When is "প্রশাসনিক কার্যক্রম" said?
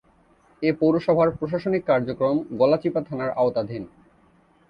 1.37-2.37